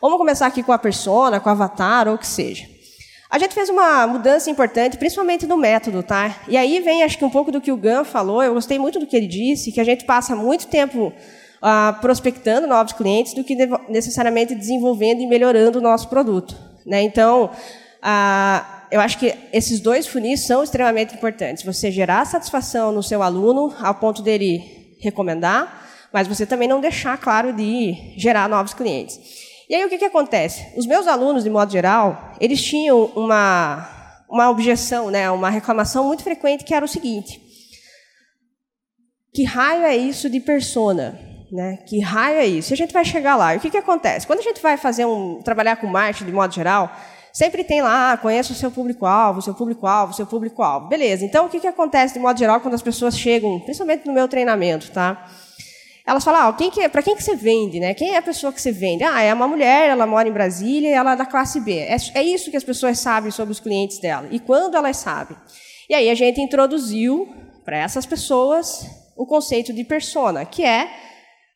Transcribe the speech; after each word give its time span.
Vamos 0.00 0.16
começar 0.16 0.46
aqui 0.46 0.62
com 0.62 0.72
a 0.72 0.78
persona, 0.78 1.40
com 1.40 1.48
o 1.48 1.52
avatar, 1.52 2.06
ou 2.06 2.14
o 2.14 2.18
que 2.18 2.26
seja. 2.26 2.66
A 3.28 3.38
gente 3.38 3.52
fez 3.52 3.68
uma 3.68 4.06
mudança 4.06 4.48
importante, 4.48 4.96
principalmente 4.96 5.46
no 5.46 5.56
método, 5.56 6.02
tá? 6.02 6.36
E 6.46 6.56
aí 6.56 6.80
vem, 6.80 7.02
acho 7.02 7.18
que 7.18 7.24
um 7.24 7.30
pouco 7.30 7.50
do 7.50 7.60
que 7.60 7.72
o 7.72 7.76
Gan 7.76 8.04
falou, 8.04 8.42
eu 8.42 8.54
gostei 8.54 8.78
muito 8.78 9.00
do 9.00 9.06
que 9.06 9.16
ele 9.16 9.26
disse, 9.26 9.72
que 9.72 9.80
a 9.80 9.84
gente 9.84 10.04
passa 10.04 10.36
muito 10.36 10.68
tempo 10.68 11.08
uh, 11.08 12.00
prospectando 12.00 12.66
novos 12.66 12.92
clientes 12.92 13.34
do 13.34 13.42
que 13.42 13.56
necessariamente 13.88 14.54
desenvolvendo 14.54 15.20
e 15.20 15.26
melhorando 15.26 15.78
o 15.78 15.82
nosso 15.82 16.08
produto. 16.08 16.56
Né? 16.86 17.02
Então, 17.02 17.50
uh, 18.02 18.66
eu 18.90 19.00
acho 19.00 19.18
que 19.18 19.34
esses 19.52 19.80
dois 19.80 20.06
funis 20.06 20.46
são 20.46 20.62
extremamente 20.62 21.12
importantes. 21.12 21.64
Você 21.64 21.90
gerar 21.90 22.24
satisfação 22.24 22.92
no 22.92 23.02
seu 23.02 23.22
aluno, 23.22 23.74
ao 23.80 23.96
ponto 23.96 24.22
dele 24.22 24.96
recomendar, 25.00 25.86
mas 26.12 26.26
você 26.28 26.46
também 26.46 26.68
não 26.68 26.80
deixar, 26.80 27.18
claro, 27.18 27.52
de 27.52 28.14
gerar 28.16 28.48
novos 28.48 28.72
clientes. 28.72 29.47
E 29.68 29.74
aí 29.74 29.84
o 29.84 29.88
que, 29.88 29.98
que 29.98 30.04
acontece? 30.04 30.72
Os 30.76 30.86
meus 30.86 31.06
alunos, 31.06 31.44
de 31.44 31.50
modo 31.50 31.70
geral, 31.70 32.32
eles 32.40 32.62
tinham 32.62 33.04
uma, 33.14 33.86
uma 34.30 34.48
objeção, 34.48 35.10
né, 35.10 35.30
uma 35.30 35.50
reclamação 35.50 36.06
muito 36.06 36.22
frequente 36.22 36.64
que 36.64 36.72
era 36.72 36.84
o 36.84 36.88
seguinte: 36.88 37.40
que 39.34 39.44
raio 39.44 39.84
é 39.84 39.96
isso 39.96 40.30
de 40.30 40.40
persona? 40.40 41.18
Né? 41.52 41.78
Que 41.86 42.00
raio 42.00 42.38
é 42.38 42.46
isso? 42.46 42.72
E 42.72 42.74
a 42.74 42.76
gente 42.76 42.92
vai 42.92 43.04
chegar 43.04 43.36
lá. 43.36 43.54
E 43.54 43.58
o 43.58 43.60
que, 43.60 43.70
que 43.70 43.78
acontece? 43.78 44.26
Quando 44.26 44.40
a 44.40 44.42
gente 44.42 44.60
vai 44.60 44.76
fazer 44.76 45.06
um 45.06 45.40
trabalhar 45.42 45.76
com 45.76 45.86
marketing 45.86 46.26
de 46.26 46.32
modo 46.32 46.52
geral, 46.52 46.94
sempre 47.32 47.64
tem 47.64 47.80
lá, 47.80 48.12
ah, 48.12 48.16
conheça 48.16 48.52
o 48.52 48.56
seu 48.56 48.70
público-alvo, 48.70 49.40
seu 49.40 49.54
público-alvo, 49.54 50.12
seu 50.12 50.26
público-alvo. 50.26 50.88
Beleza. 50.88 51.24
Então, 51.24 51.46
o 51.46 51.48
que, 51.48 51.60
que 51.60 51.66
acontece 51.66 52.14
de 52.14 52.20
modo 52.20 52.38
geral 52.38 52.60
quando 52.60 52.74
as 52.74 52.82
pessoas 52.82 53.18
chegam, 53.18 53.60
principalmente 53.60 54.06
no 54.06 54.12
meu 54.12 54.28
treinamento, 54.28 54.90
tá? 54.90 55.26
Elas 56.08 56.24
falam, 56.24 56.48
ah, 56.48 56.52
quem 56.54 56.70
que 56.70 56.80
é, 56.80 56.88
para 56.88 57.02
quem 57.02 57.14
que 57.14 57.22
você 57.22 57.36
vende, 57.36 57.78
né? 57.78 57.92
Quem 57.92 58.14
é 58.14 58.16
a 58.16 58.22
pessoa 58.22 58.50
que 58.50 58.62
você 58.62 58.72
vende? 58.72 59.04
Ah, 59.04 59.20
é 59.20 59.34
uma 59.34 59.46
mulher, 59.46 59.90
ela 59.90 60.06
mora 60.06 60.26
em 60.26 60.32
Brasília 60.32 60.88
ela 60.88 61.12
é 61.12 61.16
da 61.16 61.26
classe 61.26 61.60
B. 61.60 61.78
É, 61.78 61.96
é 62.14 62.22
isso 62.22 62.50
que 62.50 62.56
as 62.56 62.64
pessoas 62.64 62.98
sabem 62.98 63.30
sobre 63.30 63.52
os 63.52 63.60
clientes 63.60 63.98
dela. 63.98 64.26
E 64.30 64.40
quando 64.40 64.74
elas 64.74 64.96
sabem? 64.96 65.36
E 65.86 65.94
aí 65.94 66.08
a 66.08 66.14
gente 66.14 66.40
introduziu 66.40 67.28
para 67.62 67.76
essas 67.76 68.06
pessoas 68.06 68.86
o 69.14 69.26
conceito 69.26 69.70
de 69.70 69.84
persona, 69.84 70.46
que 70.46 70.64
é 70.64 70.88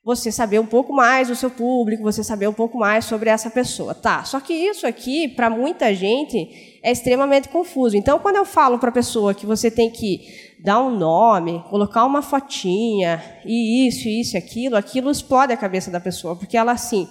você 0.04 0.32
saber 0.32 0.58
um 0.58 0.66
pouco 0.66 0.92
mais 0.92 1.28
do 1.28 1.36
seu 1.36 1.48
público, 1.48 2.02
você 2.02 2.24
saber 2.24 2.48
um 2.48 2.52
pouco 2.52 2.76
mais 2.76 3.04
sobre 3.04 3.30
essa 3.30 3.48
pessoa. 3.48 3.94
Tá, 3.94 4.24
só 4.24 4.40
que 4.40 4.52
isso 4.52 4.86
aqui, 4.86 5.28
para 5.28 5.48
muita 5.48 5.94
gente, 5.94 6.80
é 6.82 6.90
extremamente 6.90 7.48
confuso. 7.48 7.96
Então, 7.96 8.18
quando 8.18 8.36
eu 8.36 8.44
falo 8.44 8.78
para 8.78 8.88
a 8.88 8.92
pessoa 8.92 9.32
que 9.32 9.46
você 9.46 9.70
tem 9.70 9.88
que 9.88 10.20
dar 10.64 10.80
um 10.80 10.90
nome, 10.90 11.62
colocar 11.70 12.04
uma 12.04 12.20
fotinha, 12.20 13.22
e 13.44 13.86
isso, 13.86 14.08
isso, 14.08 14.36
aquilo, 14.36 14.76
aquilo 14.76 15.10
explode 15.10 15.52
a 15.52 15.56
cabeça 15.56 15.90
da 15.90 16.00
pessoa, 16.00 16.34
porque 16.34 16.56
ela 16.56 16.72
assim, 16.72 17.08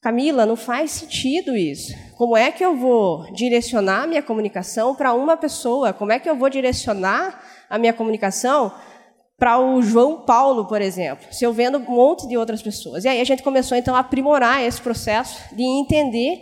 Camila, 0.00 0.44
não 0.44 0.54
faz 0.54 0.90
sentido 0.90 1.56
isso. 1.56 1.94
Como 2.16 2.36
é 2.36 2.52
que 2.52 2.64
eu 2.64 2.76
vou 2.76 3.24
direcionar 3.32 4.02
a 4.02 4.06
minha 4.06 4.22
comunicação 4.22 4.94
para 4.94 5.14
uma 5.14 5.36
pessoa? 5.36 5.92
Como 5.92 6.12
é 6.12 6.18
que 6.18 6.28
eu 6.28 6.36
vou 6.36 6.50
direcionar 6.50 7.42
a 7.70 7.78
minha 7.78 7.92
comunicação 7.92 8.70
para 9.38 9.58
o 9.58 9.82
João 9.82 10.22
Paulo, 10.24 10.66
por 10.66 10.80
exemplo, 10.80 11.26
se 11.32 11.44
eu 11.44 11.52
vendo 11.52 11.78
um 11.78 11.90
monte 11.90 12.26
de 12.28 12.36
outras 12.36 12.62
pessoas. 12.62 13.04
E 13.04 13.08
aí 13.08 13.20
a 13.20 13.24
gente 13.24 13.42
começou 13.42 13.76
então 13.76 13.94
a 13.94 13.98
aprimorar 14.00 14.62
esse 14.62 14.80
processo 14.80 15.54
de 15.54 15.62
entender 15.62 16.38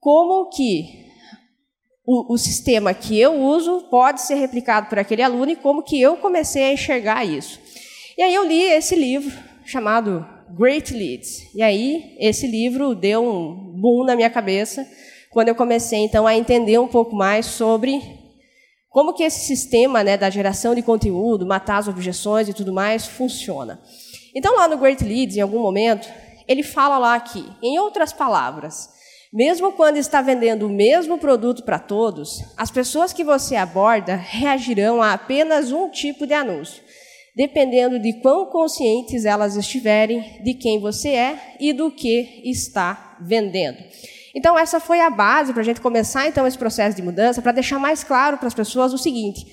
como 0.00 0.48
que 0.50 1.06
o, 2.04 2.34
o, 2.34 2.38
sistema 2.38 2.94
que 2.94 3.18
eu 3.20 3.34
uso 3.34 3.82
pode 3.90 4.22
ser 4.22 4.34
replicado 4.34 4.88
por 4.88 4.98
aquele 4.98 5.22
aluno 5.22 5.50
e 5.50 5.56
como 5.56 5.82
que 5.82 6.00
eu 6.00 6.16
comecei 6.16 6.64
a 6.64 6.72
enxergar 6.72 7.24
isso. 7.24 7.60
E 8.16 8.22
aí 8.22 8.34
eu 8.34 8.46
li 8.46 8.62
esse 8.62 8.96
livro 8.96 9.36
chamado 9.64 10.26
Great 10.58 10.92
Leads. 10.92 11.54
E 11.54 11.62
aí 11.62 12.16
esse 12.18 12.46
livro 12.46 12.94
deu 12.94 13.22
um 13.22 13.78
boom 13.78 14.04
na 14.04 14.16
minha 14.16 14.30
cabeça 14.30 14.86
quando 15.30 15.48
eu 15.48 15.54
comecei 15.54 16.00
então 16.00 16.26
a 16.26 16.34
entender 16.34 16.78
um 16.78 16.88
pouco 16.88 17.14
mais 17.14 17.46
sobre 17.46 18.00
como 18.88 19.12
que 19.12 19.22
esse 19.22 19.40
sistema 19.40 20.02
né, 20.02 20.16
da 20.16 20.30
geração 20.30 20.74
de 20.74 20.82
conteúdo, 20.82 21.46
matar 21.46 21.78
as 21.78 21.88
objeções 21.88 22.48
e 22.48 22.54
tudo 22.54 22.72
mais, 22.72 23.06
funciona. 23.06 23.80
Então, 24.34 24.56
lá 24.56 24.66
no 24.66 24.78
Great 24.78 25.04
Leads, 25.04 25.36
em 25.36 25.40
algum 25.40 25.60
momento, 25.60 26.08
ele 26.46 26.62
fala 26.62 26.98
lá 26.98 27.20
que, 27.20 27.44
em 27.62 27.78
outras 27.78 28.12
palavras, 28.12 28.88
mesmo 29.32 29.72
quando 29.72 29.98
está 29.98 30.22
vendendo 30.22 30.66
o 30.66 30.70
mesmo 30.70 31.18
produto 31.18 31.62
para 31.62 31.78
todos, 31.78 32.38
as 32.56 32.70
pessoas 32.70 33.12
que 33.12 33.22
você 33.22 33.56
aborda 33.56 34.16
reagirão 34.16 35.02
a 35.02 35.12
apenas 35.12 35.70
um 35.70 35.90
tipo 35.90 36.26
de 36.26 36.32
anúncio, 36.32 36.82
dependendo 37.36 37.98
de 37.98 38.14
quão 38.22 38.46
conscientes 38.46 39.26
elas 39.26 39.54
estiverem 39.54 40.42
de 40.42 40.54
quem 40.54 40.80
você 40.80 41.10
é 41.10 41.56
e 41.60 41.74
do 41.74 41.90
que 41.90 42.40
está 42.42 43.18
vendendo. 43.20 43.78
Então, 44.38 44.56
essa 44.56 44.78
foi 44.78 45.00
a 45.00 45.10
base 45.10 45.52
para 45.52 45.62
a 45.62 45.64
gente 45.64 45.80
começar 45.80 46.28
então 46.28 46.46
esse 46.46 46.56
processo 46.56 46.96
de 46.96 47.02
mudança, 47.02 47.42
para 47.42 47.50
deixar 47.50 47.76
mais 47.80 48.04
claro 48.04 48.38
para 48.38 48.46
as 48.46 48.54
pessoas 48.54 48.92
o 48.92 48.98
seguinte: 48.98 49.44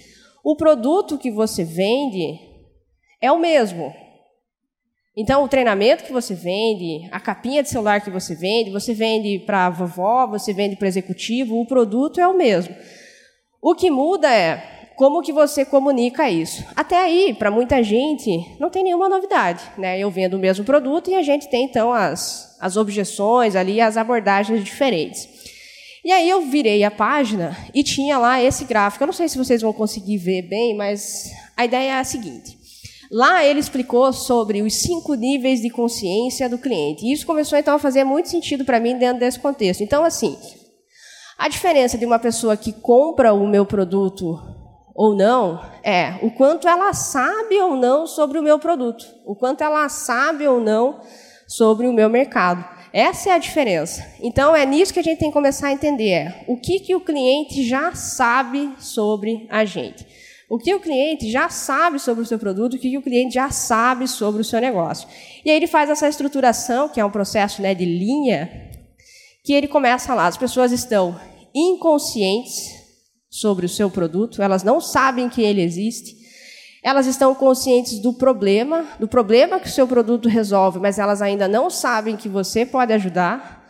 o 0.44 0.56
produto 0.56 1.18
que 1.18 1.32
você 1.32 1.64
vende 1.64 2.40
é 3.20 3.32
o 3.32 3.40
mesmo. 3.40 3.92
Então, 5.18 5.44
o 5.44 5.48
treinamento 5.48 6.04
que 6.04 6.14
você 6.14 6.36
vende, 6.36 7.10
a 7.12 7.20
capinha 7.20 7.64
de 7.64 7.70
celular 7.70 8.00
que 8.00 8.12
você 8.12 8.36
vende, 8.36 8.70
você 8.70 8.94
vende 8.94 9.40
para 9.40 9.66
a 9.66 9.70
vovó, 9.72 10.28
você 10.28 10.54
vende 10.54 10.76
para 10.76 10.86
o 10.86 10.88
executivo, 10.88 11.60
o 11.60 11.66
produto 11.66 12.22
é 12.22 12.28
o 12.28 12.38
mesmo. 12.38 12.76
O 13.60 13.74
que 13.74 13.90
muda 13.90 14.32
é 14.32 14.75
como 14.96 15.22
que 15.22 15.34
você 15.34 15.66
comunica 15.66 16.30
isso. 16.30 16.64
Até 16.76 16.98
aí, 16.98 17.34
para 17.34 17.52
muita 17.52 17.84
gente, 17.84 18.56
não 18.60 18.70
tem 18.70 18.84
nenhuma 18.84 19.10
novidade. 19.10 19.64
Né? 19.78 20.00
Eu 20.00 20.10
vendo 20.10 20.36
o 20.36 20.40
mesmo 20.40 20.64
produto 20.64 21.10
e 21.10 21.16
a 21.16 21.22
gente 21.22 21.50
tem, 21.50 21.66
então, 21.66 21.92
as, 21.92 22.58
as 22.60 22.78
objeções 22.78 23.56
ali, 23.56 23.82
as 23.82 23.98
abordagens 23.98 24.64
diferentes. 24.64 25.28
E 26.04 26.12
aí 26.12 26.30
eu 26.30 26.42
virei 26.42 26.84
a 26.84 26.92
página 26.92 27.58
e 27.74 27.84
tinha 27.84 28.18
lá 28.18 28.42
esse 28.42 28.64
gráfico. 28.66 29.04
Eu 29.04 29.08
não 29.08 29.14
sei 29.14 29.28
se 29.28 29.38
vocês 29.38 29.62
vão 29.62 29.74
conseguir 29.74 30.18
ver 30.18 30.44
bem, 30.44 30.76
mas 30.76 31.32
a 31.58 31.66
ideia 31.66 31.94
é 31.94 32.00
a 32.00 32.04
seguinte. 32.04 32.58
Lá 33.12 33.44
ele 33.44 33.60
explicou 33.60 34.14
sobre 34.14 34.62
os 34.62 34.74
cinco 34.76 35.14
níveis 35.16 35.62
de 35.62 35.70
consciência 35.70 36.48
do 36.48 36.58
cliente. 36.58 37.06
E 37.06 37.12
isso 37.12 37.26
começou 37.26 37.58
então 37.58 37.76
a 37.76 37.80
fazer 37.80 38.04
muito 38.04 38.30
sentido 38.30 38.64
para 38.64 38.80
mim 38.80 38.98
dentro 38.98 39.20
desse 39.20 39.40
contexto. 39.40 39.82
Então, 39.82 40.04
assim, 40.04 40.38
a 41.38 41.50
diferença 41.50 41.98
de 41.98 42.06
uma 42.06 42.20
pessoa 42.20 42.56
que 42.56 42.72
compra 42.72 43.34
o 43.34 43.48
meu 43.48 43.66
produto 43.66 44.40
ou 44.96 45.14
não 45.14 45.62
é 45.84 46.18
o 46.22 46.32
quanto 46.32 46.68
ela 46.68 46.94
sabe 46.94 47.60
ou 47.60 47.76
não 47.76 48.08
sobre 48.08 48.40
o 48.40 48.44
meu 48.44 48.58
produto, 48.58 49.06
o 49.26 49.36
quanto 49.36 49.62
ela 49.62 49.90
sabe 49.90 50.48
ou 50.48 50.62
não 50.62 51.02
sobre 51.46 51.86
o 51.86 51.94
meu 51.94 52.10
mercado. 52.10 52.64
Essa 52.94 53.30
é 53.30 53.34
a 53.34 53.38
diferença. 53.38 54.10
Então 54.22 54.56
é 54.56 54.66
nisso 54.66 54.94
que 54.94 55.00
a 55.00 55.04
gente 55.04 55.20
tem 55.20 55.28
que 55.28 55.34
começar 55.34 55.68
a 55.68 55.74
entender 55.74 56.10
é, 56.10 56.46
o 56.48 56.56
que, 56.56 56.80
que 56.80 56.96
o 56.96 57.02
cliente 57.02 57.68
já 57.68 57.94
sabe 57.94 58.74
sobre 58.80 59.46
a 59.50 59.66
gente. 59.66 60.08
O 60.50 60.58
que 60.58 60.74
o 60.74 60.80
cliente 60.80 61.30
já 61.30 61.50
sabe 61.50 62.00
sobre 62.00 62.24
o 62.24 62.26
seu 62.26 62.40
produto, 62.40 62.76
o 62.76 62.80
que 62.80 62.98
o 62.98 63.02
cliente 63.02 63.34
já 63.34 63.50
sabe 63.50 64.08
sobre 64.08 64.42
o 64.42 64.46
seu 64.46 64.62
negócio. 64.62 65.10
E 65.44 65.50
aí 65.50 65.58
ele 65.58 65.68
faz 65.68 65.90
essa 65.90 66.08
estruturação, 66.08 66.88
que 66.88 67.00
é 67.00 67.06
um 67.06 67.10
processo 67.10 67.62
né, 67.62 67.74
de 67.74 67.84
linha, 67.84 68.72
que 69.44 69.54
ele 69.54 69.68
começa 69.68 70.14
lá. 70.14 70.28
As 70.28 70.38
pessoas 70.38 70.72
estão 70.72 71.20
inconscientes 71.54 72.75
sobre 73.36 73.66
o 73.66 73.70
seu 73.70 73.90
produto, 73.92 74.42
elas 74.42 74.64
não 74.64 74.80
sabem 74.80 75.28
que 75.28 75.42
ele 75.42 75.62
existe, 75.62 76.16
elas 76.82 77.06
estão 77.06 77.36
conscientes 77.36 78.00
do 78.00 78.14
problema, 78.14 78.86
do 78.98 79.10
problema 79.10 79.60
que 79.60 79.68
o 79.68 79.72
seu 79.72 79.86
produto 79.86 80.30
resolve, 80.30 80.80
mas 80.80 80.98
elas 80.98 81.22
ainda 81.22 81.46
não 81.46 81.70
sabem 81.70 82.16
que 82.16 82.30
você 82.30 82.66
pode 82.66 82.94
ajudar. 82.94 83.68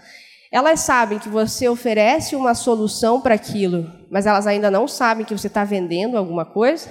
Elas 0.51 0.81
sabem 0.81 1.17
que 1.17 1.27
você 1.27 1.67
oferece 1.67 2.35
uma 2.35 2.53
solução 2.53 3.19
para 3.19 3.33
aquilo, 3.33 3.91
mas 4.11 4.27
elas 4.27 4.45
ainda 4.45 4.69
não 4.69 4.87
sabem 4.87 5.25
que 5.25 5.35
você 5.35 5.47
está 5.47 5.63
vendendo 5.63 6.15
alguma 6.15 6.45
coisa. 6.45 6.87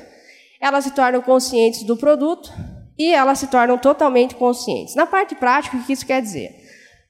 Elas 0.61 0.83
se 0.83 0.91
tornam 0.91 1.23
conscientes 1.23 1.85
do 1.85 1.97
produto 1.97 2.53
e 2.99 3.15
elas 3.15 3.39
se 3.39 3.47
tornam 3.47 3.79
totalmente 3.79 4.35
conscientes. 4.35 4.97
Na 4.97 5.07
parte 5.07 5.37
prática, 5.37 5.77
o 5.77 5.85
que 5.85 5.93
isso 5.93 6.05
quer 6.05 6.21
dizer? 6.21 6.64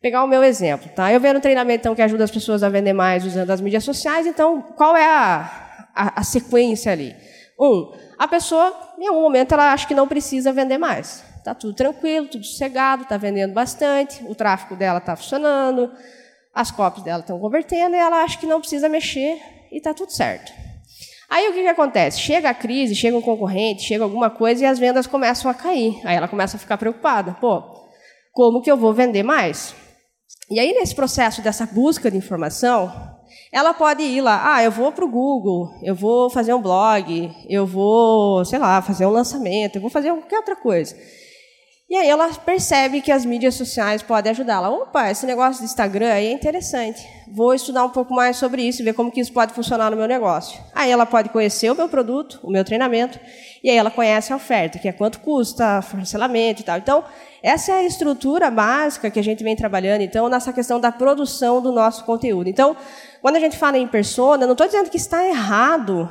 Pegar 0.04 0.22
o 0.22 0.26
meu 0.26 0.44
exemplo, 0.44 0.90
tá? 0.94 1.10
Eu 1.10 1.18
venho 1.18 1.32
no 1.32 1.40
treinamento 1.40 1.80
então, 1.80 1.94
que 1.94 2.02
ajuda 2.02 2.24
as 2.24 2.30
pessoas 2.30 2.62
a 2.62 2.68
vender 2.68 2.92
mais 2.92 3.24
usando 3.24 3.48
as 3.48 3.58
mídias 3.58 3.84
sociais, 3.84 4.26
então 4.26 4.60
qual 4.76 4.94
é 4.94 5.06
a, 5.06 5.88
a, 5.94 6.20
a 6.20 6.22
sequência 6.22 6.92
ali? 6.92 7.16
Um, 7.58 7.90
a 8.18 8.28
pessoa, 8.28 8.70
em 8.98 9.06
algum 9.06 9.22
momento, 9.22 9.52
ela 9.52 9.72
acha 9.72 9.88
que 9.88 9.94
não 9.94 10.06
precisa 10.06 10.52
vender 10.52 10.76
mais. 10.76 11.24
Está 11.38 11.54
tudo 11.54 11.72
tranquilo, 11.72 12.26
tudo 12.26 12.44
sossegado, 12.44 13.04
está 13.04 13.16
vendendo 13.16 13.54
bastante, 13.54 14.22
o 14.28 14.34
tráfego 14.34 14.76
dela 14.76 14.98
está 14.98 15.16
funcionando, 15.16 15.90
as 16.52 16.70
cópias 16.70 17.02
dela 17.02 17.20
estão 17.20 17.40
convertendo, 17.40 17.96
e 17.96 17.98
ela 17.98 18.24
acha 18.24 18.36
que 18.36 18.44
não 18.44 18.60
precisa 18.60 18.90
mexer 18.90 19.40
e 19.72 19.78
está 19.78 19.94
tudo 19.94 20.12
certo. 20.12 20.52
Aí 21.30 21.48
o 21.48 21.54
que, 21.54 21.62
que 21.62 21.68
acontece? 21.68 22.20
Chega 22.20 22.50
a 22.50 22.54
crise, 22.54 22.94
chega 22.94 23.16
um 23.16 23.22
concorrente, 23.22 23.84
chega 23.84 24.04
alguma 24.04 24.28
coisa 24.28 24.64
e 24.64 24.66
as 24.66 24.78
vendas 24.78 25.06
começam 25.06 25.50
a 25.50 25.54
cair. 25.54 25.98
Aí 26.04 26.14
ela 26.14 26.28
começa 26.28 26.58
a 26.58 26.60
ficar 26.60 26.76
preocupada. 26.76 27.38
Pô, 27.40 27.62
como 28.34 28.60
que 28.60 28.70
eu 28.70 28.76
vou 28.76 28.92
vender 28.92 29.22
mais? 29.22 29.74
E 30.50 30.60
aí, 30.60 30.74
nesse 30.74 30.94
processo 30.94 31.40
dessa 31.40 31.64
busca 31.64 32.10
de 32.10 32.18
informação, 32.18 32.92
ela 33.50 33.72
pode 33.72 34.02
ir 34.02 34.20
lá, 34.20 34.54
ah, 34.54 34.62
eu 34.62 34.70
vou 34.70 34.92
para 34.92 35.04
o 35.04 35.10
Google, 35.10 35.70
eu 35.82 35.94
vou 35.94 36.28
fazer 36.28 36.52
um 36.52 36.60
blog, 36.60 37.32
eu 37.48 37.66
vou, 37.66 38.44
sei 38.44 38.58
lá, 38.58 38.82
fazer 38.82 39.06
um 39.06 39.10
lançamento, 39.10 39.76
eu 39.76 39.80
vou 39.80 39.90
fazer 39.90 40.10
qualquer 40.10 40.36
outra 40.36 40.56
coisa. 40.56 40.94
E 41.94 41.96
aí 41.96 42.08
ela 42.08 42.28
percebe 42.28 43.00
que 43.00 43.12
as 43.12 43.24
mídias 43.24 43.54
sociais 43.54 44.02
podem 44.02 44.32
ajudá-la. 44.32 44.68
Opa, 44.68 45.12
esse 45.12 45.24
negócio 45.24 45.62
do 45.62 45.64
Instagram 45.64 46.12
aí 46.12 46.26
é 46.26 46.32
interessante. 46.32 47.08
Vou 47.28 47.54
estudar 47.54 47.84
um 47.84 47.88
pouco 47.88 48.12
mais 48.12 48.36
sobre 48.36 48.62
isso 48.62 48.82
e 48.82 48.84
ver 48.84 48.94
como 48.94 49.12
que 49.12 49.20
isso 49.20 49.32
pode 49.32 49.54
funcionar 49.54 49.92
no 49.92 49.96
meu 49.96 50.08
negócio. 50.08 50.60
Aí 50.74 50.90
ela 50.90 51.06
pode 51.06 51.28
conhecer 51.28 51.70
o 51.70 51.74
meu 51.76 51.88
produto, 51.88 52.40
o 52.42 52.50
meu 52.50 52.64
treinamento, 52.64 53.20
e 53.62 53.70
aí 53.70 53.76
ela 53.76 53.92
conhece 53.92 54.32
a 54.32 54.36
oferta, 54.36 54.76
que 54.76 54.88
é 54.88 54.92
quanto 54.92 55.20
custa, 55.20 55.84
parcelamento 55.88 56.62
e 56.62 56.64
tal. 56.64 56.78
Então, 56.78 57.04
essa 57.40 57.70
é 57.70 57.74
a 57.76 57.84
estrutura 57.84 58.50
básica 58.50 59.08
que 59.08 59.20
a 59.20 59.22
gente 59.22 59.44
vem 59.44 59.54
trabalhando, 59.54 60.00
então, 60.00 60.28
nessa 60.28 60.52
questão 60.52 60.80
da 60.80 60.90
produção 60.90 61.62
do 61.62 61.70
nosso 61.70 62.04
conteúdo. 62.04 62.50
Então, 62.50 62.76
quando 63.22 63.36
a 63.36 63.40
gente 63.40 63.56
fala 63.56 63.78
em 63.78 63.86
persona, 63.86 64.46
não 64.46 64.54
estou 64.54 64.66
dizendo 64.66 64.90
que 64.90 64.96
está 64.96 65.24
errado 65.24 66.10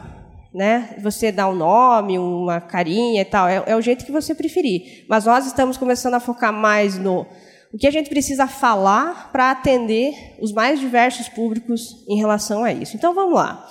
né? 0.54 0.96
Você 1.02 1.32
dá 1.32 1.50
um 1.50 1.56
nome, 1.56 2.20
uma 2.20 2.62
carinha 2.62 3.22
e 3.22 3.26
tal, 3.26 3.48
é, 3.48 3.64
é, 3.66 3.76
o 3.76 3.82
jeito 3.82 4.06
que 4.06 4.12
você 4.12 4.36
preferir. 4.36 5.06
Mas 5.10 5.26
nós 5.26 5.46
estamos 5.48 5.78
começando 5.78 6.14
a 6.14 6.20
focar 6.20 6.54
mais 6.54 6.98
no 6.98 7.26
o 7.74 7.78
que 7.78 7.88
a 7.88 7.92
gente 7.92 8.08
precisa 8.08 8.46
falar 8.46 9.32
para 9.32 9.50
atender 9.50 10.14
os 10.40 10.52
mais 10.52 10.80
diversos 10.80 11.28
públicos 11.28 12.06
em 12.08 12.18
relação 12.18 12.64
a 12.64 12.72
isso. 12.72 12.96
Então 12.96 13.16
vamos 13.16 13.34
lá. 13.34 13.68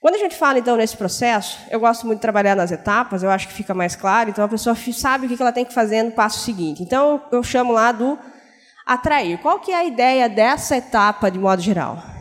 Quando 0.00 0.14
a 0.14 0.18
gente 0.18 0.36
fala 0.36 0.60
então 0.60 0.76
nesse 0.76 0.96
processo, 0.96 1.58
eu 1.68 1.80
gosto 1.80 2.06
muito 2.06 2.18
de 2.18 2.22
trabalhar 2.22 2.54
nas 2.54 2.70
etapas, 2.70 3.24
eu 3.24 3.30
acho 3.30 3.48
que 3.48 3.54
fica 3.54 3.74
mais 3.74 3.96
claro. 3.96 4.30
Então 4.30 4.44
a 4.44 4.48
pessoa 4.48 4.76
sabe 4.92 5.26
o 5.26 5.28
que 5.28 5.42
ela 5.42 5.50
tem 5.50 5.64
que 5.64 5.74
fazer 5.74 6.04
no 6.04 6.12
passo 6.12 6.44
seguinte. 6.44 6.80
Então 6.80 7.22
eu 7.32 7.42
chamo 7.42 7.72
lá 7.72 7.90
do 7.90 8.16
atrair. 8.86 9.38
Qual 9.38 9.58
que 9.58 9.72
é 9.72 9.76
a 9.76 9.84
ideia 9.84 10.28
dessa 10.28 10.76
etapa 10.76 11.28
de 11.28 11.38
modo 11.38 11.60
geral? 11.60 12.13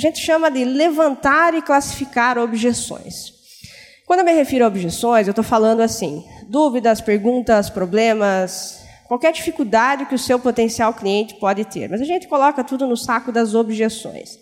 A 0.00 0.02
gente 0.02 0.18
chama 0.18 0.50
de 0.50 0.64
levantar 0.64 1.52
e 1.52 1.60
classificar 1.60 2.38
objeções. 2.38 3.34
Quando 4.06 4.20
eu 4.20 4.24
me 4.24 4.32
refiro 4.32 4.64
a 4.64 4.68
objeções, 4.68 5.26
eu 5.26 5.32
estou 5.32 5.44
falando 5.44 5.82
assim: 5.82 6.24
dúvidas, 6.48 7.02
perguntas, 7.02 7.68
problemas, 7.68 8.82
qualquer 9.06 9.30
dificuldade 9.30 10.06
que 10.06 10.14
o 10.14 10.18
seu 10.18 10.38
potencial 10.38 10.94
cliente 10.94 11.34
pode 11.34 11.66
ter. 11.66 11.86
Mas 11.90 12.00
a 12.00 12.06
gente 12.06 12.26
coloca 12.28 12.64
tudo 12.64 12.86
no 12.86 12.96
saco 12.96 13.30
das 13.30 13.54
objeções. 13.54 14.38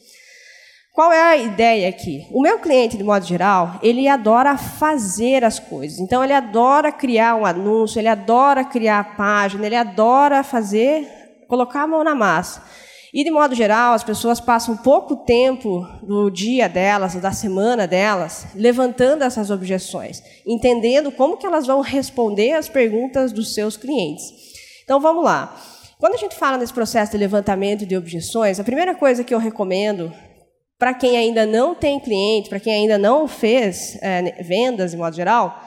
Qual 0.92 1.12
é 1.12 1.20
a 1.20 1.36
ideia 1.36 1.88
aqui? 1.88 2.24
O 2.30 2.40
meu 2.40 2.60
cliente, 2.60 2.96
de 2.96 3.02
modo 3.02 3.26
geral, 3.26 3.80
ele 3.82 4.06
adora 4.06 4.56
fazer 4.56 5.42
as 5.42 5.58
coisas. 5.58 5.98
Então, 5.98 6.22
ele 6.22 6.34
adora 6.34 6.92
criar 6.92 7.34
um 7.34 7.44
anúncio, 7.44 7.98
ele 7.98 8.06
adora 8.06 8.64
criar 8.64 9.00
a 9.00 9.04
página, 9.16 9.66
ele 9.66 9.74
adora 9.74 10.44
fazer, 10.44 11.04
colocar 11.48 11.82
a 11.82 11.86
mão 11.88 12.04
na 12.04 12.14
massa. 12.14 12.62
E, 13.12 13.24
de 13.24 13.30
modo 13.30 13.54
geral, 13.54 13.94
as 13.94 14.04
pessoas 14.04 14.40
passam 14.40 14.76
pouco 14.76 15.16
tempo 15.16 15.86
do 16.02 16.30
dia 16.30 16.68
delas, 16.68 17.14
da 17.14 17.32
semana 17.32 17.86
delas, 17.86 18.46
levantando 18.54 19.24
essas 19.24 19.50
objeções, 19.50 20.22
entendendo 20.46 21.10
como 21.10 21.36
que 21.36 21.46
elas 21.46 21.66
vão 21.66 21.80
responder 21.80 22.52
às 22.52 22.68
perguntas 22.68 23.32
dos 23.32 23.54
seus 23.54 23.76
clientes. 23.76 24.24
Então, 24.84 25.00
vamos 25.00 25.24
lá. 25.24 25.56
Quando 25.98 26.14
a 26.14 26.18
gente 26.18 26.36
fala 26.36 26.58
nesse 26.58 26.72
processo 26.72 27.12
de 27.12 27.18
levantamento 27.18 27.84
de 27.84 27.96
objeções, 27.96 28.60
a 28.60 28.64
primeira 28.64 28.94
coisa 28.94 29.24
que 29.24 29.34
eu 29.34 29.38
recomendo 29.38 30.12
para 30.78 30.94
quem 30.94 31.16
ainda 31.16 31.44
não 31.44 31.74
tem 31.74 31.98
cliente, 31.98 32.48
para 32.48 32.60
quem 32.60 32.72
ainda 32.72 32.96
não 32.96 33.26
fez 33.26 33.98
é, 34.00 34.42
vendas, 34.42 34.92
de 34.92 34.96
modo 34.96 35.16
geral, 35.16 35.60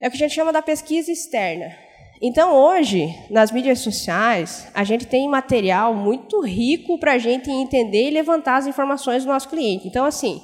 é 0.00 0.06
o 0.06 0.10
que 0.10 0.16
a 0.16 0.20
gente 0.20 0.34
chama 0.34 0.52
da 0.52 0.62
pesquisa 0.62 1.10
externa. 1.10 1.87
Então, 2.20 2.54
hoje, 2.54 3.14
nas 3.30 3.52
mídias 3.52 3.78
sociais, 3.78 4.66
a 4.74 4.82
gente 4.82 5.06
tem 5.06 5.28
material 5.28 5.94
muito 5.94 6.40
rico 6.40 6.98
para 6.98 7.12
a 7.12 7.18
gente 7.18 7.48
entender 7.48 8.08
e 8.08 8.10
levantar 8.10 8.56
as 8.56 8.66
informações 8.66 9.24
do 9.24 9.30
nosso 9.30 9.48
cliente. 9.48 9.86
Então, 9.86 10.04
assim, 10.04 10.42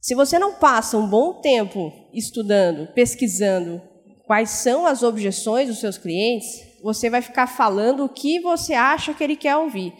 se 0.00 0.14
você 0.14 0.38
não 0.38 0.54
passa 0.54 0.98
um 0.98 1.08
bom 1.08 1.40
tempo 1.40 1.92
estudando, 2.12 2.92
pesquisando 2.94 3.80
quais 4.26 4.50
são 4.50 4.86
as 4.86 5.04
objeções 5.04 5.68
dos 5.68 5.78
seus 5.78 5.96
clientes, 5.96 6.62
você 6.82 7.08
vai 7.08 7.22
ficar 7.22 7.46
falando 7.46 8.04
o 8.04 8.08
que 8.08 8.40
você 8.40 8.74
acha 8.74 9.14
que 9.14 9.22
ele 9.22 9.36
quer 9.36 9.56
ouvir. 9.56 9.92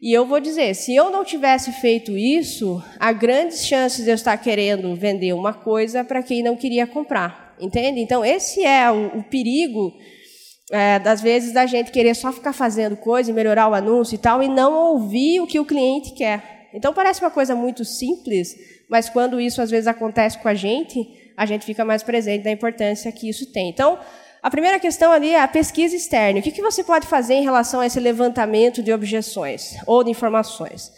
E 0.00 0.12
eu 0.12 0.26
vou 0.26 0.40
dizer, 0.40 0.74
se 0.74 0.94
eu 0.94 1.10
não 1.10 1.24
tivesse 1.24 1.72
feito 1.72 2.16
isso, 2.16 2.82
há 2.98 3.12
grandes 3.12 3.64
chances 3.64 4.04
de 4.04 4.10
eu 4.10 4.14
estar 4.14 4.36
querendo 4.36 4.94
vender 4.96 5.32
uma 5.32 5.54
coisa 5.54 6.04
para 6.04 6.22
quem 6.22 6.42
não 6.42 6.56
queria 6.56 6.86
comprar. 6.86 7.51
Entende? 7.62 8.00
Então, 8.00 8.24
esse 8.24 8.64
é 8.64 8.90
o, 8.90 9.18
o 9.18 9.22
perigo, 9.22 9.94
é, 10.72 10.98
das 10.98 11.20
vezes, 11.20 11.52
da 11.52 11.64
gente 11.64 11.92
querer 11.92 12.14
só 12.16 12.32
ficar 12.32 12.52
fazendo 12.52 12.96
coisa 12.96 13.30
e 13.30 13.32
melhorar 13.32 13.68
o 13.68 13.74
anúncio 13.74 14.16
e 14.16 14.18
tal, 14.18 14.42
e 14.42 14.48
não 14.48 14.74
ouvir 14.74 15.40
o 15.40 15.46
que 15.46 15.60
o 15.60 15.64
cliente 15.64 16.12
quer. 16.12 16.68
Então, 16.74 16.92
parece 16.92 17.20
uma 17.20 17.30
coisa 17.30 17.54
muito 17.54 17.84
simples, 17.84 18.56
mas 18.90 19.08
quando 19.08 19.40
isso 19.40 19.62
às 19.62 19.70
vezes 19.70 19.86
acontece 19.86 20.38
com 20.38 20.48
a 20.48 20.54
gente, 20.54 21.06
a 21.36 21.46
gente 21.46 21.64
fica 21.64 21.84
mais 21.84 22.02
presente 22.02 22.42
da 22.42 22.50
importância 22.50 23.12
que 23.12 23.28
isso 23.28 23.52
tem. 23.52 23.68
Então, 23.68 23.96
a 24.42 24.50
primeira 24.50 24.80
questão 24.80 25.12
ali 25.12 25.30
é 25.30 25.40
a 25.40 25.46
pesquisa 25.46 25.94
externa. 25.94 26.40
O 26.40 26.42
que, 26.42 26.50
que 26.50 26.60
você 26.60 26.82
pode 26.82 27.06
fazer 27.06 27.34
em 27.34 27.44
relação 27.44 27.78
a 27.78 27.86
esse 27.86 28.00
levantamento 28.00 28.82
de 28.82 28.92
objeções 28.92 29.76
ou 29.86 30.02
de 30.02 30.10
informações? 30.10 30.90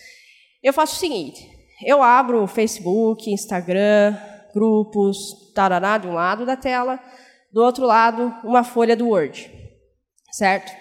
Eu 0.63 0.73
faço 0.73 0.97
o 0.97 0.99
seguinte: 0.99 1.47
eu 1.85 2.03
abro 2.03 2.47
Facebook, 2.47 3.31
Instagram, 3.31 4.17
grupos, 4.55 5.44
tarará, 5.55 5.99
de 5.99 6.07
um 6.07 6.13
lado 6.13 6.45
da 6.45 6.57
tela, 6.57 6.99
do 7.53 7.63
outro 7.63 7.85
lado, 7.87 8.35
uma 8.45 8.65
folha 8.65 8.97
do 8.97 9.09
Word. 9.09 9.51
Certo? 10.33 10.73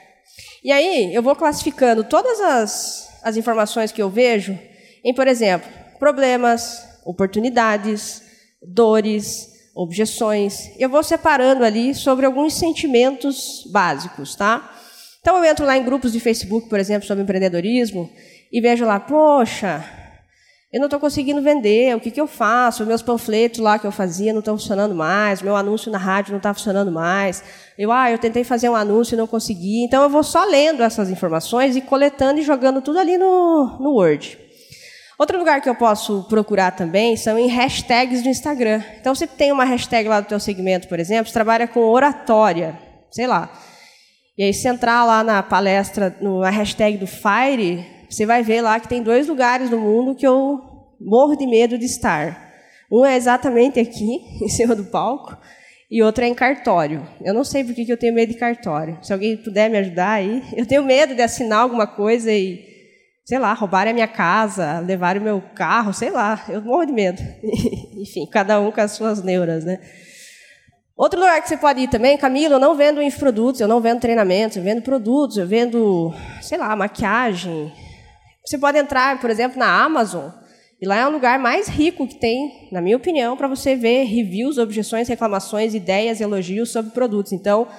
E 0.64 0.72
aí, 0.72 1.14
eu 1.14 1.22
vou 1.22 1.36
classificando 1.36 2.04
todas 2.04 2.40
as, 2.42 3.20
as 3.24 3.38
informações 3.38 3.92
que 3.92 4.02
eu 4.02 4.10
vejo 4.10 4.58
em, 5.04 5.14
por 5.14 5.28
exemplo, 5.28 5.70
problemas, 6.00 6.84
oportunidades, 7.06 8.24
dores, 8.62 9.50
objeções. 9.76 10.72
Eu 10.80 10.90
vou 10.90 11.04
separando 11.04 11.64
ali 11.64 11.94
sobre 11.94 12.26
alguns 12.26 12.54
sentimentos 12.54 13.68
básicos, 13.72 14.36
tá? 14.36 14.72
Então 15.20 15.38
eu 15.38 15.46
entro 15.46 15.66
lá 15.66 15.78
em 15.78 15.84
grupos 15.84 16.12
de 16.12 16.20
Facebook, 16.20 16.68
por 16.68 16.80
exemplo, 16.80 17.08
sobre 17.08 17.24
empreendedorismo 17.24 18.10
e 18.52 18.62
vejo 18.62 18.86
lá, 18.86 19.00
poxa, 19.00 20.03
eu 20.74 20.80
não 20.80 20.88
estou 20.88 21.00
conseguindo 21.00 21.40
vender, 21.40 21.96
o 21.96 22.00
que, 22.00 22.10
que 22.10 22.20
eu 22.20 22.26
faço? 22.26 22.84
Meus 22.84 23.04
panfletos 23.04 23.60
lá 23.60 23.78
que 23.78 23.86
eu 23.86 23.92
fazia 23.92 24.34
não 24.34 24.40
estão 24.40 24.58
funcionando 24.58 24.96
mais, 24.96 25.40
meu 25.40 25.56
anúncio 25.56 25.92
na 25.92 26.00
rádio 26.00 26.32
não 26.32 26.38
está 26.38 26.52
funcionando 26.52 26.92
mais. 26.92 27.44
Eu, 27.78 27.92
ah, 27.92 28.10
eu 28.10 28.18
tentei 28.18 28.44
fazer 28.44 28.70
um 28.70 28.76
anúncio 28.76 29.14
e 29.14 29.18
não 29.18 29.28
consegui. 29.28 29.84
Então, 29.84 30.02
eu 30.02 30.10
vou 30.10 30.24
só 30.24 30.44
lendo 30.46 30.82
essas 30.82 31.12
informações 31.12 31.76
e 31.76 31.82
coletando 31.82 32.40
e 32.40 32.44
jogando 32.44 32.82
tudo 32.82 32.98
ali 32.98 33.20
no, 33.20 33.78
no 33.80 33.92
Word. 33.92 34.40
Outro 35.20 35.38
lugar 35.38 35.62
que 35.62 35.70
eu 35.70 35.76
posso 35.76 36.26
procurar 36.28 36.72
também 36.72 37.16
são 37.16 37.38
em 37.38 37.48
hashtags 37.48 38.24
do 38.24 38.30
Instagram. 38.30 38.82
Então, 39.00 39.14
se 39.14 39.28
tem 39.28 39.52
uma 39.52 39.66
hashtag 39.66 40.10
lá 40.10 40.22
do 40.22 40.28
teu 40.28 40.40
segmento, 40.40 40.88
por 40.88 41.00
exemplo, 41.00 41.28
você 41.28 41.34
trabalha 41.34 41.68
com 41.68 41.82
oratória, 41.82 42.80
sei 43.12 43.28
lá. 43.28 43.48
E 44.36 44.44
aí, 44.44 44.52
se 44.52 44.68
entrar 44.68 45.06
lá 45.06 45.24
na 45.24 45.44
palestra, 45.44 46.18
na 46.20 46.50
hashtag 46.50 46.98
do 46.98 47.06
Fire, 47.06 47.86
você 48.10 48.26
vai 48.26 48.42
ver 48.42 48.62
lá 48.62 48.80
que 48.80 48.88
tem 48.88 49.04
dois 49.04 49.28
lugares 49.28 49.70
no 49.70 49.80
mundo 49.80 50.16
que 50.16 50.26
eu 50.26 50.73
morro 51.06 51.36
de 51.36 51.46
medo 51.46 51.78
de 51.78 51.86
estar. 51.86 52.52
Um 52.92 53.06
é 53.06 53.16
exatamente 53.16 53.80
aqui, 53.80 54.20
em 54.42 54.50
cima 54.50 54.76
do 54.76 54.86
palco, 54.86 55.38
e 55.90 56.02
outro 56.02 56.24
é 56.24 56.28
em 56.28 56.34
cartório. 56.34 57.08
Eu 57.24 57.34
não 57.34 57.44
sei 57.44 57.64
por 57.64 57.74
que 57.74 57.92
eu 57.92 57.98
tenho 57.98 58.14
medo 58.14 58.32
de 58.32 58.38
cartório. 58.38 58.98
Se 59.02 59.14
alguém 59.14 59.38
puder 59.38 59.70
me 59.70 59.78
ajudar 59.78 60.14
aí. 60.14 60.42
Eu 60.58 60.66
tenho 60.66 60.84
medo 60.84 61.14
de 61.14 61.22
assinar 61.22 61.60
alguma 61.60 61.86
coisa 61.86 62.32
e, 62.32 62.66
sei 63.24 63.38
lá, 63.38 63.54
roubarem 63.54 63.92
a 63.92 63.94
minha 63.94 64.08
casa, 64.08 64.80
levarem 64.80 65.22
o 65.22 65.26
meu 65.26 65.44
carro, 65.54 65.94
sei 65.94 66.10
lá. 66.10 66.44
Eu 66.50 66.64
morro 66.64 66.86
de 66.86 66.94
medo. 66.94 67.22
Enfim, 67.96 68.26
cada 68.26 68.60
um 68.60 68.72
com 68.72 68.82
as 68.82 68.94
suas 68.94 69.22
neuras, 69.22 69.64
né? 69.66 69.80
Outro 70.98 71.20
lugar 71.20 71.40
que 71.42 71.50
você 71.50 71.58
pode 71.58 71.82
ir 71.82 71.88
também, 71.88 72.18
Camila, 72.18 72.56
eu 72.56 72.60
não 72.60 72.76
vendo 72.76 73.02
infoprodutos, 73.02 73.62
eu 73.62 73.68
não 73.68 73.80
vendo 73.80 74.00
treinamentos, 74.00 74.58
eu 74.58 74.64
vendo 74.64 74.82
produtos, 74.82 75.38
eu 75.38 75.46
vendo, 75.46 76.14
sei 76.42 76.58
lá, 76.58 76.76
maquiagem, 76.76 77.72
você 78.46 78.58
pode 78.58 78.78
entrar, 78.78 79.20
por 79.22 79.30
exemplo, 79.30 79.58
na 79.58 79.84
Amazon, 79.84 80.30
e 80.84 80.86
lá 80.86 80.98
é 80.98 81.08
um 81.08 81.12
lugar 81.12 81.40
mais 81.40 81.70
rico 81.70 82.06
que 82.06 82.16
tem, 82.16 82.68
na 82.70 82.82
minha 82.82 82.98
opinião, 82.98 83.38
para 83.38 83.48
você 83.48 83.74
ver 83.74 84.04
reviews, 84.04 84.58
objeções, 84.58 85.08
reclamações, 85.08 85.74
ideias, 85.74 86.20
elogios 86.20 86.74
sobre 86.74 86.92
produtos. 86.92 87.32
Então, 87.32 87.70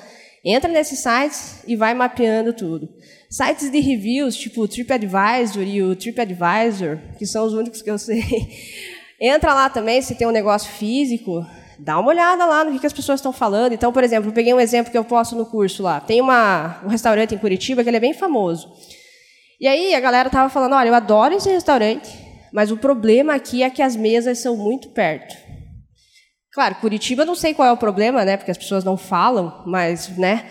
entra 0.42 0.72
nesses 0.72 1.00
sites 1.00 1.62
e 1.66 1.76
vai 1.76 1.92
mapeando 1.92 2.54
tudo. 2.54 2.88
Sites 3.28 3.70
de 3.70 3.78
reviews, 3.78 4.34
tipo 4.34 4.62
o 4.62 4.66
TripAdvisor 4.66 5.64
e 5.64 5.82
o 5.82 5.94
TripAdvisor, 5.94 6.98
que 7.18 7.26
são 7.26 7.44
os 7.44 7.52
únicos 7.52 7.82
que 7.82 7.90
eu 7.90 7.98
sei. 7.98 8.24
Entra 9.20 9.52
lá 9.52 9.68
também, 9.68 10.00
se 10.00 10.14
tem 10.14 10.26
um 10.26 10.30
negócio 10.30 10.72
físico, 10.72 11.44
dá 11.78 11.98
uma 11.98 12.08
olhada 12.08 12.46
lá 12.46 12.64
no 12.64 12.80
que 12.80 12.86
as 12.86 12.92
pessoas 12.94 13.20
estão 13.20 13.34
falando. 13.34 13.74
Então, 13.74 13.92
por 13.92 14.02
exemplo, 14.02 14.30
eu 14.30 14.32
peguei 14.32 14.54
um 14.54 14.60
exemplo 14.60 14.90
que 14.90 14.96
eu 14.96 15.04
posto 15.04 15.36
no 15.36 15.44
curso 15.44 15.82
lá. 15.82 16.00
Tem 16.00 16.22
uma, 16.22 16.80
um 16.82 16.88
restaurante 16.88 17.34
em 17.34 17.38
Curitiba 17.38 17.82
que 17.82 17.90
ele 17.90 17.98
é 17.98 18.00
bem 18.00 18.14
famoso. 18.14 18.72
E 19.60 19.68
aí 19.68 19.94
a 19.94 20.00
galera 20.00 20.30
tava 20.30 20.48
falando, 20.48 20.74
olha, 20.74 20.88
eu 20.88 20.94
adoro 20.94 21.34
esse 21.34 21.50
restaurante, 21.50 22.23
mas 22.54 22.70
o 22.70 22.76
problema 22.76 23.34
aqui 23.34 23.64
é 23.64 23.68
que 23.68 23.82
as 23.82 23.96
mesas 23.96 24.38
são 24.38 24.56
muito 24.56 24.90
perto. 24.90 25.36
Claro, 26.52 26.76
Curitiba 26.76 27.24
não 27.24 27.34
sei 27.34 27.52
qual 27.52 27.66
é 27.66 27.72
o 27.72 27.76
problema, 27.76 28.24
né? 28.24 28.36
Porque 28.36 28.52
as 28.52 28.56
pessoas 28.56 28.84
não 28.84 28.96
falam, 28.96 29.64
mas, 29.66 30.16
né? 30.16 30.48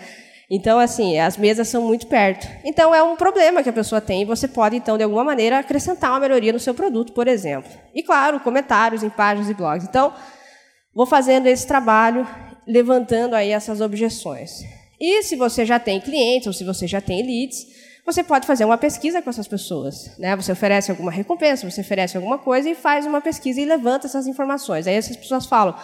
Então, 0.50 0.78
assim, 0.78 1.18
as 1.18 1.38
mesas 1.38 1.66
são 1.66 1.80
muito 1.80 2.06
perto. 2.06 2.46
Então, 2.62 2.94
é 2.94 3.02
um 3.02 3.16
problema 3.16 3.62
que 3.62 3.70
a 3.70 3.72
pessoa 3.72 4.02
tem 4.02 4.20
e 4.20 4.26
você 4.26 4.46
pode, 4.46 4.76
então, 4.76 4.98
de 4.98 5.02
alguma 5.02 5.24
maneira, 5.24 5.58
acrescentar 5.58 6.10
uma 6.10 6.20
melhoria 6.20 6.52
no 6.52 6.60
seu 6.60 6.74
produto, 6.74 7.14
por 7.14 7.26
exemplo. 7.26 7.72
E, 7.94 8.02
claro, 8.02 8.38
comentários 8.38 9.02
em 9.02 9.08
páginas 9.08 9.48
e 9.48 9.54
blogs. 9.54 9.88
Então, 9.88 10.12
vou 10.94 11.06
fazendo 11.06 11.46
esse 11.46 11.66
trabalho, 11.66 12.28
levantando 12.66 13.34
aí 13.34 13.48
essas 13.48 13.80
objeções. 13.80 14.60
E 15.00 15.22
se 15.22 15.36
você 15.36 15.64
já 15.64 15.78
tem 15.78 16.02
clientes 16.02 16.46
ou 16.46 16.52
se 16.52 16.64
você 16.64 16.86
já 16.86 17.00
tem 17.00 17.22
leads, 17.22 17.64
você 18.04 18.22
pode 18.22 18.46
fazer 18.46 18.64
uma 18.64 18.76
pesquisa 18.76 19.22
com 19.22 19.30
essas 19.30 19.48
pessoas. 19.48 20.16
Né? 20.18 20.36
Você 20.36 20.52
oferece 20.52 20.90
alguma 20.90 21.10
recompensa, 21.10 21.68
você 21.68 21.80
oferece 21.80 22.16
alguma 22.16 22.38
coisa 22.38 22.68
e 22.68 22.74
faz 22.74 23.06
uma 23.06 23.20
pesquisa 23.20 23.60
e 23.60 23.64
levanta 23.64 24.06
essas 24.06 24.26
informações. 24.26 24.86
Aí 24.86 24.94
essas 24.94 25.16
pessoas 25.16 25.46
falam: 25.46 25.74